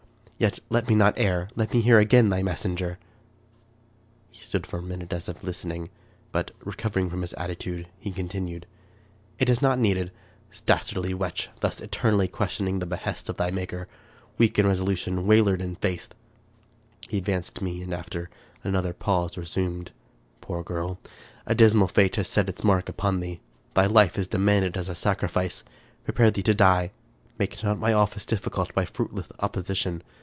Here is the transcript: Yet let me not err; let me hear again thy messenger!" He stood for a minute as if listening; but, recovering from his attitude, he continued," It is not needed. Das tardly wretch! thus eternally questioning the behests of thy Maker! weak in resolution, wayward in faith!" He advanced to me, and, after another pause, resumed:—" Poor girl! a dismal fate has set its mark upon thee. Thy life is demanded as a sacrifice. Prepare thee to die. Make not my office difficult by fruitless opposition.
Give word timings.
Yet 0.41 0.57
let 0.71 0.87
me 0.89 0.95
not 0.95 1.13
err; 1.17 1.49
let 1.55 1.71
me 1.71 1.81
hear 1.81 1.99
again 1.99 2.29
thy 2.29 2.41
messenger!" 2.41 2.97
He 4.31 4.41
stood 4.41 4.65
for 4.65 4.79
a 4.79 4.81
minute 4.81 5.13
as 5.13 5.29
if 5.29 5.43
listening; 5.43 5.91
but, 6.31 6.49
recovering 6.65 7.11
from 7.11 7.21
his 7.21 7.33
attitude, 7.35 7.87
he 7.99 8.09
continued," 8.11 8.65
It 9.37 9.49
is 9.51 9.61
not 9.61 9.77
needed. 9.77 10.11
Das 10.65 10.89
tardly 10.89 11.13
wretch! 11.13 11.49
thus 11.59 11.79
eternally 11.79 12.27
questioning 12.27 12.79
the 12.79 12.87
behests 12.87 13.29
of 13.29 13.37
thy 13.37 13.51
Maker! 13.51 13.87
weak 14.39 14.57
in 14.57 14.65
resolution, 14.65 15.27
wayward 15.27 15.61
in 15.61 15.75
faith!" 15.75 16.11
He 17.07 17.19
advanced 17.19 17.57
to 17.57 17.63
me, 17.63 17.83
and, 17.83 17.93
after 17.93 18.27
another 18.63 18.93
pause, 18.93 19.37
resumed:—" 19.37 19.91
Poor 20.41 20.63
girl! 20.63 20.97
a 21.45 21.53
dismal 21.53 21.87
fate 21.87 22.15
has 22.15 22.27
set 22.27 22.49
its 22.49 22.63
mark 22.63 22.89
upon 22.89 23.19
thee. 23.19 23.41
Thy 23.75 23.85
life 23.85 24.17
is 24.17 24.27
demanded 24.27 24.75
as 24.75 24.89
a 24.89 24.95
sacrifice. 24.95 25.63
Prepare 26.03 26.31
thee 26.31 26.41
to 26.41 26.55
die. 26.55 26.89
Make 27.37 27.63
not 27.63 27.77
my 27.77 27.93
office 27.93 28.25
difficult 28.25 28.73
by 28.73 28.85
fruitless 28.85 29.27
opposition. 29.39 30.01